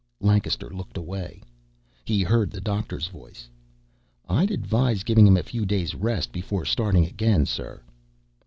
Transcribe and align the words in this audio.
Lancaster 0.19 0.67
looked 0.71 0.97
away. 0.97 1.43
He 2.03 2.23
heard 2.23 2.49
the 2.49 2.59
doctor's 2.59 3.05
voice. 3.05 3.47
"I'd 4.27 4.49
advice 4.49 5.03
giving 5.03 5.27
him 5.27 5.37
a 5.37 5.43
few 5.43 5.63
days' 5.63 5.93
rest 5.93 6.31
before 6.31 6.65
starting 6.65 7.05
again, 7.05 7.45
sir." 7.45 7.83